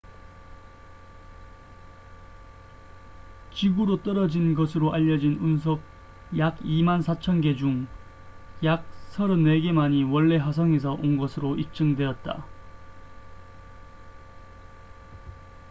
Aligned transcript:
지구로 3.53 4.01
떨어진 4.01 4.55
것으로 4.55 4.91
알려진 4.93 5.33
운석 5.37 5.79
약 6.39 6.57
24,000개 6.61 7.55
중 7.55 7.85
약 8.63 8.83
34개만이 9.11 10.11
원래 10.11 10.37
화성에서 10.37 10.93
온 10.93 11.17
것으로 11.17 11.55
입증되었다 11.55 12.47